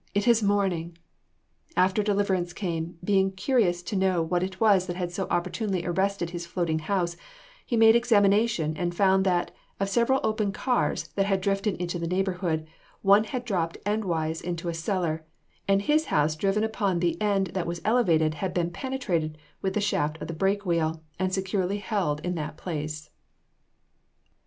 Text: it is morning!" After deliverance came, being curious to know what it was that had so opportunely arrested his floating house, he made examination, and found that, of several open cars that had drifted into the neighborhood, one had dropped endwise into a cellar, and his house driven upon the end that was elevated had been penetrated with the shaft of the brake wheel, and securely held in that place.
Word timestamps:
it 0.15 0.27
is 0.27 0.41
morning!" 0.41 0.97
After 1.77 2.01
deliverance 2.01 2.53
came, 2.53 2.97
being 3.03 3.31
curious 3.33 3.83
to 3.83 3.95
know 3.95 4.23
what 4.23 4.41
it 4.41 4.59
was 4.59 4.87
that 4.87 4.95
had 4.95 5.11
so 5.11 5.27
opportunely 5.29 5.85
arrested 5.85 6.31
his 6.31 6.47
floating 6.47 6.79
house, 6.79 7.15
he 7.67 7.77
made 7.77 7.95
examination, 7.95 8.75
and 8.75 8.95
found 8.95 9.27
that, 9.27 9.51
of 9.79 9.89
several 9.89 10.19
open 10.23 10.51
cars 10.51 11.09
that 11.09 11.27
had 11.27 11.39
drifted 11.39 11.75
into 11.75 11.99
the 11.99 12.07
neighborhood, 12.07 12.65
one 13.03 13.25
had 13.25 13.45
dropped 13.45 13.77
endwise 13.85 14.41
into 14.41 14.69
a 14.69 14.73
cellar, 14.73 15.23
and 15.67 15.83
his 15.83 16.05
house 16.05 16.35
driven 16.35 16.63
upon 16.63 16.99
the 16.99 17.21
end 17.21 17.49
that 17.53 17.67
was 17.67 17.79
elevated 17.85 18.33
had 18.33 18.55
been 18.55 18.71
penetrated 18.71 19.37
with 19.61 19.75
the 19.75 19.79
shaft 19.81 20.19
of 20.19 20.27
the 20.27 20.33
brake 20.33 20.65
wheel, 20.65 21.03
and 21.19 21.31
securely 21.31 21.77
held 21.77 22.19
in 22.21 22.33
that 22.33 22.57
place. 22.57 23.11